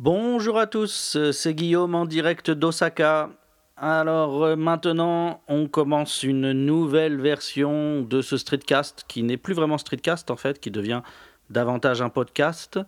Bonjour 0.00 0.58
à 0.58 0.66
tous, 0.66 1.16
c'est 1.30 1.54
Guillaume 1.54 1.94
en 1.94 2.04
direct 2.04 2.50
d'Osaka. 2.50 3.30
Alors 3.76 4.42
euh, 4.42 4.56
maintenant, 4.56 5.40
on 5.46 5.68
commence 5.68 6.24
une 6.24 6.50
nouvelle 6.50 7.20
version 7.20 8.02
de 8.02 8.20
ce 8.20 8.36
streetcast 8.36 9.04
qui 9.06 9.22
n'est 9.22 9.36
plus 9.36 9.54
vraiment 9.54 9.78
streetcast 9.78 10.32
en 10.32 10.36
fait, 10.36 10.58
qui 10.58 10.72
devient 10.72 11.02
davantage 11.48 12.02
un 12.02 12.08
podcast. 12.08 12.80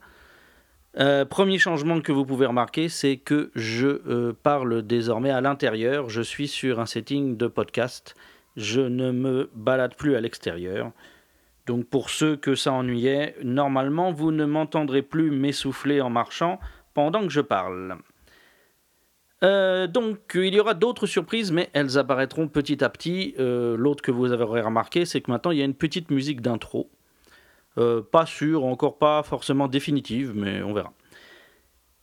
Euh, 0.98 1.24
premier 1.24 1.58
changement 1.58 2.00
que 2.00 2.10
vous 2.10 2.26
pouvez 2.26 2.46
remarquer, 2.46 2.88
c'est 2.88 3.18
que 3.18 3.52
je 3.54 3.86
euh, 3.86 4.32
parle 4.42 4.82
désormais 4.82 5.30
à 5.30 5.40
l'intérieur. 5.40 6.08
Je 6.08 6.22
suis 6.22 6.48
sur 6.48 6.80
un 6.80 6.86
setting 6.86 7.36
de 7.36 7.46
podcast. 7.46 8.16
Je 8.56 8.80
ne 8.80 9.12
me 9.12 9.48
balade 9.54 9.94
plus 9.94 10.16
à 10.16 10.20
l'extérieur. 10.20 10.90
Donc 11.66 11.84
pour 11.86 12.10
ceux 12.10 12.34
que 12.34 12.56
ça 12.56 12.72
ennuyait, 12.72 13.36
normalement 13.44 14.10
vous 14.10 14.32
ne 14.32 14.44
m'entendrez 14.44 15.02
plus 15.02 15.30
m'essouffler 15.30 16.00
en 16.00 16.10
marchant 16.10 16.58
pendant 16.96 17.22
que 17.22 17.32
je 17.32 17.40
parle. 17.40 17.98
Euh, 19.44 19.86
donc 19.86 20.32
il 20.34 20.52
y 20.54 20.58
aura 20.58 20.74
d'autres 20.74 21.06
surprises, 21.06 21.52
mais 21.52 21.70
elles 21.74 21.96
apparaîtront 21.98 22.48
petit 22.48 22.82
à 22.82 22.88
petit. 22.88 23.34
L'autre 23.38 24.02
que 24.02 24.10
vous 24.10 24.32
avez 24.32 24.42
remarqué, 24.44 25.04
c'est 25.04 25.20
que 25.20 25.30
maintenant 25.30 25.52
il 25.52 25.58
y 25.58 25.62
a 25.62 25.64
une 25.64 25.74
petite 25.74 26.10
musique 26.10 26.40
d'intro. 26.40 26.90
Euh, 27.78 28.02
pas 28.02 28.24
sûre, 28.24 28.64
encore 28.64 28.96
pas 28.96 29.22
forcément 29.22 29.68
définitive, 29.68 30.32
mais 30.34 30.62
on 30.62 30.72
verra. 30.72 30.92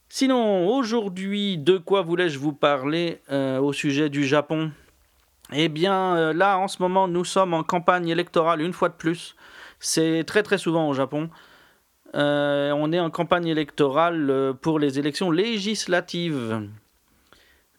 Sinon, 0.08 0.68
aujourd'hui, 0.68 1.58
de 1.58 1.78
quoi 1.78 2.04
voulais-je 2.04 2.38
vous 2.38 2.54
parler 2.54 3.22
euh, 3.32 3.60
au 3.60 3.74
sujet 3.74 4.10
du 4.10 4.26
Japon? 4.26 4.72
Eh 5.52 5.70
bien, 5.70 6.16
euh, 6.16 6.34
là, 6.34 6.60
en 6.60 6.68
ce 6.68 6.82
moment, 6.82 7.08
nous 7.08 7.26
sommes 7.26 7.56
en 7.56 7.64
campagne 7.64 8.08
électorale 8.08 8.62
une 8.62 8.74
fois 8.74 8.90
de 8.90 8.94
plus. 8.94 9.36
C'est 9.80 10.24
très 10.26 10.44
très 10.44 10.60
souvent 10.60 10.88
au 10.88 10.94
Japon. 10.94 11.32
On 12.14 12.92
est 12.92 13.00
en 13.00 13.10
campagne 13.10 13.48
électorale 13.48 14.54
pour 14.62 14.80
les 14.80 15.00
élections 15.00 15.32
législatives. 15.32 16.62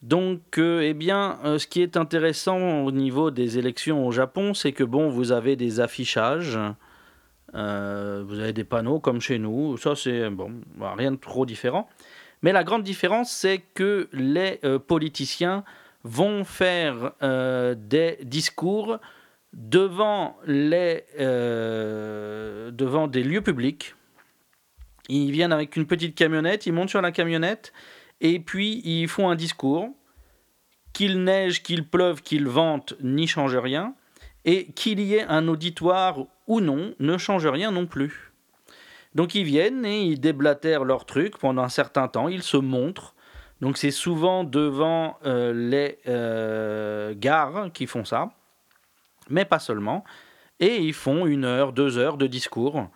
Donc, 0.01 0.57
eh 0.57 0.93
bien, 0.93 1.39
ce 1.57 1.65
qui 1.65 1.81
est 1.81 1.97
intéressant 1.97 2.83
au 2.83 2.91
niveau 2.91 3.31
des 3.31 3.57
élections 3.57 4.05
au 4.05 4.11
Japon, 4.11 4.53
c'est 4.53 4.71
que 4.71 4.83
bon, 4.83 5.09
vous 5.09 5.31
avez 5.31 5.55
des 5.55 5.79
affichages 5.79 6.59
euh, 7.55 8.23
vous 8.27 8.39
avez 8.39 8.53
des 8.53 8.63
panneaux 8.63 8.99
comme 8.99 9.21
chez 9.21 9.39
nous. 9.39 9.77
Ça, 9.77 9.95
c'est 9.95 10.29
bon, 10.29 10.61
rien 10.79 11.11
de 11.11 11.17
trop 11.17 11.45
différent. 11.45 11.87
Mais 12.41 12.51
la 12.51 12.63
grande 12.63 12.83
différence, 12.83 13.31
c'est 13.31 13.59
que 13.73 14.09
les 14.11 14.59
euh, 14.63 14.77
politiciens 14.77 15.63
vont 16.03 16.43
faire 16.43 17.13
euh, 17.23 17.75
des 17.77 18.19
discours 18.23 18.99
devant, 19.53 20.37
les, 20.45 21.05
devant 21.17 23.07
des 23.07 23.23
lieux 23.23 23.41
publics. 23.41 23.95
Ils 25.09 25.31
viennent 25.31 25.53
avec 25.53 25.75
une 25.75 25.85
petite 25.85 26.15
camionnette, 26.15 26.65
ils 26.65 26.73
montent 26.73 26.89
sur 26.89 27.01
la 27.01 27.11
camionnette 27.11 27.73
et 28.21 28.39
puis 28.39 28.81
ils 28.83 29.07
font 29.07 29.29
un 29.29 29.35
discours. 29.35 29.89
Qu'il 30.93 31.23
neige, 31.23 31.61
qu'il 31.61 31.87
pleuve, 31.87 32.21
qu'il 32.21 32.47
vente, 32.47 32.93
n'y 33.01 33.27
change 33.27 33.57
rien. 33.57 33.95
Et 34.45 34.71
qu'il 34.71 34.99
y 35.01 35.15
ait 35.15 35.25
un 35.25 35.47
auditoire 35.47 36.25
ou 36.47 36.61
non 36.61 36.93
ne 36.99 37.17
change 37.17 37.47
rien 37.47 37.71
non 37.71 37.85
plus. 37.85 38.31
Donc 39.15 39.33
ils 39.33 39.43
viennent 39.43 39.85
et 39.85 40.03
ils 40.03 40.19
déblatèrent 40.19 40.83
leur 40.83 41.05
truc 41.05 41.37
pendant 41.37 41.63
un 41.63 41.69
certain 41.69 42.07
temps, 42.07 42.27
ils 42.27 42.43
se 42.43 42.57
montrent. 42.57 43.15
Donc 43.61 43.77
c'est 43.77 43.91
souvent 43.91 44.43
devant 44.43 45.17
euh, 45.25 45.53
les 45.53 45.99
euh, 46.07 47.13
gares 47.15 47.71
qui 47.73 47.87
font 47.87 48.03
ça, 48.03 48.31
mais 49.29 49.45
pas 49.45 49.59
seulement. 49.59 50.03
Et 50.59 50.77
ils 50.77 50.93
font 50.93 51.25
une 51.25 51.45
heure, 51.45 51.73
deux 51.73 51.97
heures 51.97 52.17
de 52.17 52.27
discours, 52.27 52.89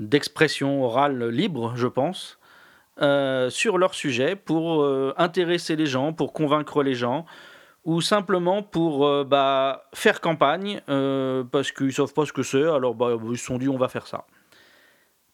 d'expression 0.00 0.84
orale 0.84 1.28
libre, 1.28 1.72
je 1.76 1.86
pense, 1.86 2.38
euh, 3.00 3.50
sur 3.50 3.78
leur 3.78 3.94
sujet 3.94 4.36
pour 4.36 4.86
intéresser 5.16 5.76
les 5.76 5.86
gens, 5.86 6.12
pour 6.12 6.32
convaincre 6.32 6.82
les 6.82 6.94
gens, 6.94 7.26
ou 7.84 8.00
simplement 8.00 8.62
pour 8.62 9.06
euh, 9.06 9.24
bah, 9.24 9.88
faire 9.92 10.20
campagne, 10.20 10.80
euh, 10.88 11.44
parce 11.44 11.70
qu'ils 11.70 11.86
ne 11.86 11.92
savent 11.92 12.14
pas 12.14 12.24
ce 12.24 12.32
que 12.32 12.42
c'est, 12.42 12.62
alors 12.62 12.94
bah, 12.94 13.16
ils 13.30 13.38
se 13.38 13.44
sont 13.44 13.58
dit 13.58 13.68
on 13.68 13.76
va 13.76 13.88
faire 13.88 14.06
ça. 14.06 14.24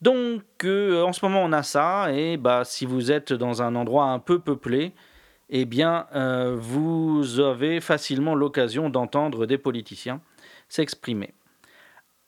Donc 0.01 0.43
euh, 0.65 1.03
en 1.03 1.13
ce 1.13 1.25
moment 1.25 1.43
on 1.45 1.53
a 1.53 1.63
ça, 1.63 2.13
et 2.13 2.37
bah, 2.37 2.65
si 2.65 2.87
vous 2.87 3.13
êtes 3.13 3.33
dans 3.33 3.63
un 3.63 3.75
endroit 3.77 4.07
un 4.07 4.19
peu 4.19 4.41
peuplé, 4.41 4.93
eh 5.49 5.65
bien 5.65 6.07
vous 6.55 7.41
avez 7.41 7.81
facilement 7.81 8.37
l'occasion 8.37 8.89
d'entendre 8.89 9.47
des 9.47 9.59
politiciens 9.59 10.21
s'exprimer. 10.69 11.35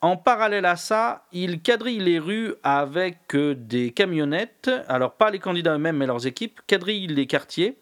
En 0.02 0.16
parallèle 0.16 0.66
à 0.66 0.74
ça, 0.74 1.22
ils 1.30 1.62
quadrillent 1.62 2.00
les 2.00 2.18
rues 2.18 2.54
avec 2.64 3.36
des 3.36 3.92
camionnettes, 3.92 4.68
alors 4.88 5.12
pas 5.12 5.30
les 5.30 5.38
candidats 5.38 5.74
eux-mêmes 5.74 5.96
mais 5.96 6.06
leurs 6.06 6.26
équipes, 6.26 6.60
quadrillent 6.66 7.06
les 7.06 7.28
quartiers 7.28 7.78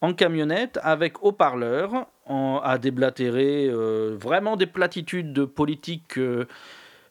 en 0.00 0.12
camionnette 0.12 0.80
avec 0.82 1.22
haut-parleur 1.22 2.08
à 2.26 2.78
déblatérer 2.78 3.68
euh, 3.68 4.16
vraiment 4.18 4.56
des 4.56 4.66
platitudes 4.66 5.32
de 5.32 5.44
politique 5.44 6.18
euh, 6.18 6.48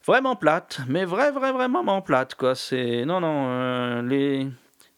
vraiment 0.05 0.35
plates, 0.35 0.81
mais 0.89 1.05
vrai, 1.05 1.31
vrai, 1.31 1.53
vraiment 1.53 2.01
plates. 2.01 2.35
Quoi. 2.35 2.53
Non, 3.05 3.21
non, 3.21 3.47
euh, 3.47 4.01
les, 4.01 4.45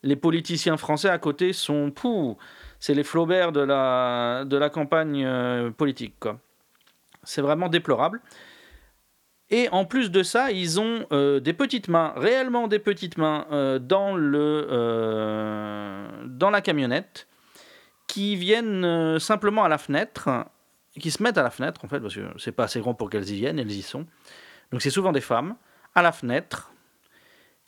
les 0.01 0.15
politiciens 0.15 0.77
français 0.77 1.09
à 1.09 1.19
côté 1.19 1.53
sont... 1.53 1.91
Pouh, 1.91 2.35
c'est 2.79 2.95
les 2.95 3.03
Flaubert 3.03 3.51
de 3.51 3.61
la, 3.61 4.43
de 4.45 4.57
la 4.57 4.71
campagne 4.71 5.27
politique. 5.73 6.23
C'est 7.23 7.41
vraiment 7.41 7.69
déplorable. 7.69 8.21
Et 9.51 9.67
en 9.69 9.85
plus 9.85 10.09
de 10.09 10.23
ça, 10.23 10.49
ils 10.51 10.79
ont 10.79 11.05
des 11.11 11.53
petites 11.53 11.89
mains, 11.89 12.13
réellement 12.15 12.67
des 12.67 12.79
petites 12.79 13.17
mains, 13.17 13.45
dans, 13.81 14.15
le, 14.15 14.67
dans 16.25 16.49
la 16.49 16.61
camionnette 16.61 17.27
qui 18.11 18.35
viennent 18.35 18.83
euh, 18.83 19.19
simplement 19.19 19.63
à 19.63 19.69
la 19.69 19.77
fenêtre, 19.77 20.45
qui 20.99 21.11
se 21.11 21.23
mettent 21.23 21.37
à 21.37 21.43
la 21.43 21.49
fenêtre 21.49 21.85
en 21.85 21.87
fait, 21.87 22.01
parce 22.01 22.13
que 22.13 22.21
c'est 22.37 22.51
pas 22.51 22.65
assez 22.65 22.81
grand 22.81 22.93
pour 22.93 23.09
qu'elles 23.09 23.29
y 23.29 23.35
viennent, 23.35 23.57
elles 23.57 23.71
y 23.71 23.81
sont. 23.81 24.05
Donc 24.73 24.81
c'est 24.81 24.89
souvent 24.89 25.13
des 25.13 25.21
femmes 25.21 25.55
à 25.95 26.01
la 26.01 26.11
fenêtre 26.11 26.73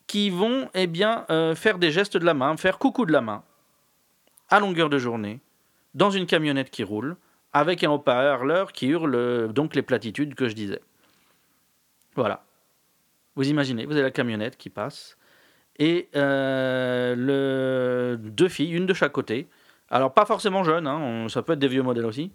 qui 0.06 0.30
vont 0.30 0.70
eh 0.74 0.88
bien 0.88 1.26
euh, 1.30 1.56
faire 1.56 1.78
des 1.78 1.92
gestes 1.92 2.18
de 2.18 2.26
la 2.26 2.34
main, 2.34 2.58
faire 2.58 2.78
coucou 2.78 3.06
de 3.06 3.14
la 3.14 3.22
main 3.22 3.44
à 4.50 4.60
longueur 4.60 4.90
de 4.90 4.98
journée 4.98 5.40
dans 5.94 6.12
une 6.12 6.26
camionnette 6.26 6.70
qui 6.70 6.84
roule 6.84 7.16
avec 7.54 7.82
un 7.86 7.92
haut-parleur 7.92 8.74
qui 8.74 8.88
hurle 8.88 9.16
euh, 9.16 9.48
donc 9.48 9.76
les 9.76 9.82
platitudes 9.82 10.36
que 10.36 10.50
je 10.50 10.56
disais. 10.56 10.82
Voilà. 12.16 12.44
Vous 13.36 13.50
imaginez, 13.50 13.86
vous 13.86 13.94
avez 13.94 14.04
la 14.04 14.12
camionnette 14.12 14.58
qui 14.58 14.70
passe 14.70 15.18
et 15.80 16.10
le, 16.14 18.18
deux 18.20 18.50
filles, 18.50 18.72
une 18.72 18.86
de 18.86 18.94
chaque 18.94 19.12
côté, 19.12 19.48
alors 19.90 20.14
pas 20.14 20.26
forcément 20.26 20.64
jeunes, 20.64 20.88
hein, 20.88 21.28
ça 21.30 21.42
peut 21.42 21.54
être 21.54 21.60
des 21.60 21.68
vieux 21.68 21.82
modèles 21.82 22.06
aussi, 22.06 22.32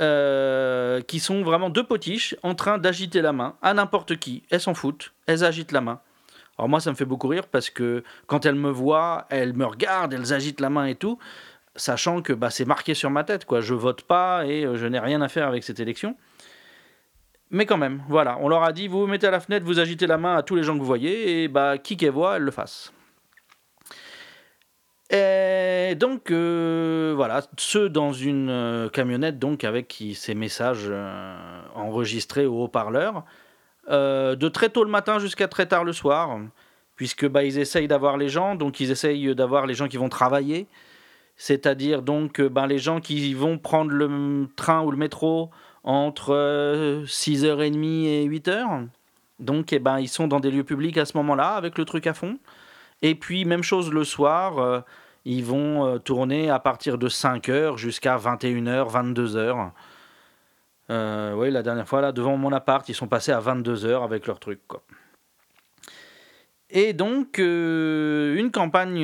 euh, 0.00 1.00
qui 1.02 1.20
sont 1.20 1.42
vraiment 1.42 1.70
deux 1.70 1.84
potiches 1.84 2.36
en 2.42 2.54
train 2.54 2.78
d'agiter 2.78 3.20
la 3.20 3.32
main 3.32 3.56
à 3.62 3.74
n'importe 3.74 4.16
qui. 4.16 4.44
Elles 4.50 4.60
s'en 4.60 4.74
foutent, 4.74 5.12
elles 5.26 5.44
agitent 5.44 5.72
la 5.72 5.80
main. 5.80 6.00
Alors 6.56 6.68
moi 6.68 6.80
ça 6.80 6.90
me 6.90 6.96
fait 6.96 7.04
beaucoup 7.04 7.28
rire 7.28 7.46
parce 7.46 7.70
que 7.70 8.04
quand 8.26 8.46
elles 8.46 8.54
me 8.54 8.70
voient, 8.70 9.26
elles 9.30 9.52
me 9.52 9.66
regardent, 9.66 10.14
elles 10.14 10.32
agitent 10.32 10.60
la 10.60 10.70
main 10.70 10.86
et 10.86 10.94
tout, 10.94 11.18
sachant 11.76 12.22
que 12.22 12.32
bah, 12.32 12.50
c'est 12.50 12.64
marqué 12.64 12.94
sur 12.94 13.10
ma 13.10 13.24
tête, 13.24 13.44
quoi. 13.44 13.60
Je 13.60 13.74
vote 13.74 14.02
pas 14.02 14.46
et 14.46 14.64
euh, 14.64 14.76
je 14.76 14.86
n'ai 14.86 14.98
rien 14.98 15.20
à 15.22 15.28
faire 15.28 15.46
avec 15.46 15.64
cette 15.64 15.80
élection. 15.80 16.16
Mais 17.50 17.66
quand 17.66 17.76
même, 17.76 18.02
voilà, 18.08 18.38
on 18.40 18.48
leur 18.48 18.62
a 18.62 18.72
dit, 18.72 18.86
vous 18.86 19.00
vous 19.00 19.06
mettez 19.08 19.26
à 19.26 19.32
la 19.32 19.40
fenêtre, 19.40 19.66
vous 19.66 19.80
agitez 19.80 20.06
la 20.06 20.18
main 20.18 20.36
à 20.36 20.42
tous 20.42 20.54
les 20.54 20.62
gens 20.62 20.74
que 20.74 20.78
vous 20.78 20.86
voyez, 20.86 21.42
et 21.42 21.48
bah 21.48 21.78
qui 21.78 21.96
qu'elle 21.96 22.12
voit, 22.12 22.36
elle 22.36 22.44
le 22.44 22.52
fasse. 22.52 22.92
Et 25.10 25.96
donc, 25.96 26.30
euh, 26.30 27.12
voilà, 27.16 27.42
ceux 27.58 27.88
dans 27.88 28.12
une 28.12 28.48
euh, 28.48 28.88
camionnette, 28.88 29.40
donc 29.40 29.64
avec 29.64 30.00
ces 30.14 30.36
messages 30.36 30.86
euh, 30.88 31.62
enregistrés 31.74 32.46
au 32.46 32.64
haut-parleur, 32.64 33.24
de 33.88 34.48
très 34.48 34.68
tôt 34.68 34.84
le 34.84 34.90
matin 34.90 35.18
jusqu'à 35.18 35.48
très 35.48 35.66
tard 35.66 35.82
le 35.82 35.92
soir, 35.92 36.38
puisque 36.94 37.26
bah, 37.26 37.42
ils 37.42 37.58
essayent 37.58 37.88
d'avoir 37.88 38.18
les 38.18 38.28
gens, 38.28 38.54
donc 38.54 38.78
ils 38.78 38.92
essayent 38.92 39.34
d'avoir 39.34 39.66
les 39.66 39.74
gens 39.74 39.88
qui 39.88 39.96
vont 39.96 40.08
travailler, 40.08 40.68
c'est-à-dire 41.36 42.02
donc 42.02 42.40
bah, 42.40 42.68
les 42.68 42.78
gens 42.78 43.00
qui 43.00 43.34
vont 43.34 43.58
prendre 43.58 43.90
le 43.90 44.46
train 44.54 44.82
ou 44.82 44.92
le 44.92 44.96
métro 44.96 45.50
entre 45.84 47.02
6h30 47.06 48.06
et 48.06 48.28
8h. 48.28 48.88
Donc, 49.38 49.72
eh 49.72 49.78
ben, 49.78 49.98
ils 49.98 50.08
sont 50.08 50.28
dans 50.28 50.40
des 50.40 50.50
lieux 50.50 50.64
publics 50.64 50.98
à 50.98 51.06
ce 51.06 51.16
moment-là, 51.16 51.54
avec 51.54 51.78
le 51.78 51.84
truc 51.84 52.06
à 52.06 52.14
fond. 52.14 52.38
Et 53.02 53.14
puis, 53.14 53.44
même 53.44 53.62
chose 53.62 53.90
le 53.90 54.04
soir, 54.04 54.58
euh, 54.58 54.80
ils 55.24 55.44
vont 55.44 55.86
euh, 55.86 55.98
tourner 55.98 56.50
à 56.50 56.58
partir 56.58 56.98
de 56.98 57.08
5h 57.08 57.76
jusqu'à 57.78 58.18
21h, 58.18 58.90
22h. 58.90 59.70
Euh, 60.90 61.34
oui, 61.34 61.50
la 61.50 61.62
dernière 61.62 61.88
fois, 61.88 62.02
là, 62.02 62.12
devant 62.12 62.36
mon 62.36 62.52
appart, 62.52 62.86
ils 62.88 62.94
sont 62.94 63.08
passés 63.08 63.32
à 63.32 63.40
22h 63.40 64.04
avec 64.04 64.26
leur 64.26 64.38
truc. 64.38 64.60
Quoi. 64.68 64.82
Et 66.68 66.92
donc, 66.92 67.38
une 67.38 68.50
campagne 68.52 69.00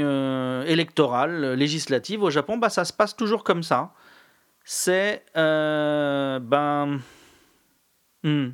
électorale, 0.66 1.54
législative 1.54 2.22
au 2.22 2.30
Japon, 2.30 2.58
bah, 2.58 2.68
ça 2.68 2.84
se 2.84 2.92
passe 2.92 3.16
toujours 3.16 3.42
comme 3.42 3.62
ça. 3.64 3.90
C'est 4.68 5.22
ben, 5.36 7.00
hmm, 8.24 8.48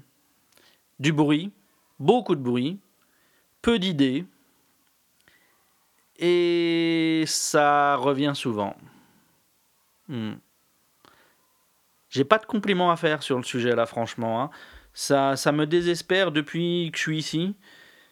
du 0.99 1.13
bruit, 1.13 1.51
beaucoup 1.99 2.35
de 2.35 2.43
bruit, 2.43 2.79
peu 3.63 3.79
d'idées, 3.79 4.27
Et 6.19 7.25
ça 7.27 7.97
revient 7.97 8.33
souvent. 8.35 8.77
Hmm. 10.09 10.35
J'ai 12.11 12.25
pas 12.25 12.37
de 12.37 12.45
compliments 12.45 12.91
à 12.91 12.97
faire 12.97 13.23
sur 13.23 13.39
le 13.39 13.43
sujet 13.43 13.75
là, 13.75 13.87
franchement. 13.87 14.43
Hein. 14.43 14.51
Ça, 14.93 15.37
ça 15.37 15.51
me 15.51 15.67
désespère 15.67 16.31
depuis 16.31 16.91
que 16.93 16.99
je 16.99 17.03
suis 17.03 17.19
ici. 17.19 17.57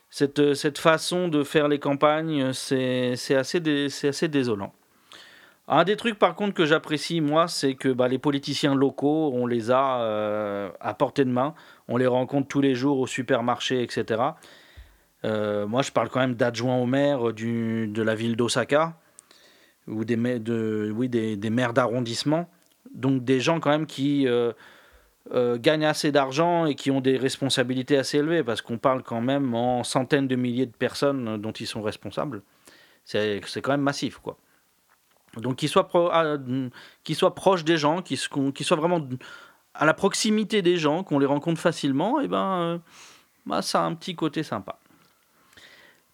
Cette, 0.09 0.55
cette 0.55 0.79
façon 0.79 1.29
de 1.29 1.45
faire 1.45 1.69
les 1.69 1.79
campagnes, 1.79 2.55
c'est 2.55 3.13
assez, 3.35 3.61
assez 4.09 4.29
désolant. 4.29 4.73
Un 5.73 5.85
des 5.85 5.97
trucs 5.97 6.19
par 6.19 6.35
contre 6.35 6.53
que 6.53 6.67
j'apprécie 6.67 7.21
moi, 7.21 7.47
c'est 7.47 7.75
que 7.77 7.89
bah, 7.91 8.09
les 8.09 8.19
politiciens 8.19 8.75
locaux, 8.75 9.31
on 9.33 9.47
les 9.47 9.71
a 9.71 10.01
euh, 10.01 10.69
à 10.81 10.95
portée 10.95 11.25
de 11.25 11.31
main, 11.31 11.55
on 11.87 11.97
les 11.97 12.09
rencontre 12.09 12.49
tous 12.49 12.61
les 12.61 12.75
jours 12.75 12.99
au 12.99 13.07
supermarché, 13.07 13.81
etc. 13.81 14.21
Euh, 15.25 15.69
moi, 15.69 15.83
je 15.83 15.93
parle 15.93 16.09
quand 16.09 16.19
même 16.19 16.35
d'adjoints 16.35 16.77
au 16.77 16.87
maire 16.87 17.33
du, 17.33 17.87
de 17.87 18.03
la 18.03 18.17
ville 18.17 18.35
d'Osaka 18.35 18.99
ou 19.87 20.05
des, 20.05 20.17
de, 20.17 20.93
oui, 20.93 21.09
des, 21.09 21.51
maires 21.51 21.73
d'arrondissement, 21.73 22.51
donc 22.93 23.23
des 23.23 23.39
gens 23.39 23.61
quand 23.61 23.71
même 23.71 23.87
qui 23.87 24.27
euh, 24.27 24.53
gagnent 25.31 25.85
assez 25.85 26.11
d'argent 26.11 26.67
et 26.67 26.75
qui 26.75 26.91
ont 26.91 27.01
des 27.01 27.17
responsabilités 27.17 27.97
assez 27.97 28.19
élevées, 28.19 28.43
parce 28.43 28.61
qu'on 28.61 28.79
parle 28.79 29.05
quand 29.05 29.21
même 29.21 29.55
en 29.55 29.85
centaines 29.85 30.27
de 30.27 30.35
milliers 30.35 30.67
de 30.67 30.77
personnes 30.77 31.37
dont 31.41 31.53
ils 31.53 31.69
sont 31.69 31.83
responsables. 31.83 32.43
C'est 33.05 33.41
quand 33.63 33.71
même 33.71 33.83
massif, 33.83 34.19
quoi. 34.19 34.37
Donc 35.37 35.57
qu'ils 35.57 35.69
soient, 35.69 35.89
ah, 36.13 36.37
soient 37.13 37.35
proches 37.35 37.65
des 37.65 37.77
gens, 37.77 38.03
qu'ils 38.03 38.19
soient 38.19 38.77
vraiment 38.77 39.01
à 39.75 39.87
la 39.87 39.95
proximité 39.95 40.63
des 40.63 40.77
gens, 40.77 41.05
qu'on 41.05 41.19
les 41.19 41.27
rencontre 41.27 41.61
facilement, 41.61 42.21
et 42.21 42.25
eh 42.25 42.29
ben, 42.29 42.61
euh, 42.61 42.79
bah, 43.47 43.63
ça 43.63 43.83
a 43.83 43.85
un 43.85 43.95
petit 43.95 44.17
côté 44.17 44.43
sympa. 44.43 44.79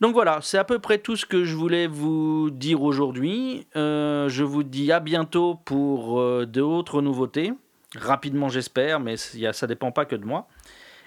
Donc 0.00 0.12
voilà, 0.12 0.40
c'est 0.42 0.58
à 0.58 0.64
peu 0.64 0.78
près 0.78 0.98
tout 0.98 1.16
ce 1.16 1.24
que 1.24 1.44
je 1.44 1.56
voulais 1.56 1.86
vous 1.86 2.50
dire 2.50 2.82
aujourd'hui. 2.82 3.66
Euh, 3.76 4.28
je 4.28 4.44
vous 4.44 4.62
dis 4.62 4.92
à 4.92 5.00
bientôt 5.00 5.54
pour 5.64 6.20
euh, 6.20 6.44
d'autres 6.44 7.00
nouveautés. 7.00 7.54
Rapidement 7.94 8.50
j'espère, 8.50 9.00
mais 9.00 9.16
ça 9.16 9.38
ne 9.38 9.66
dépend 9.66 9.92
pas 9.92 10.04
que 10.04 10.16
de 10.16 10.26
moi. 10.26 10.48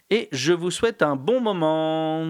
Et 0.10 0.28
je 0.32 0.54
vous 0.54 0.72
souhaite 0.72 1.04
un 1.04 1.16
bon 1.16 1.40
moment. 1.40 2.26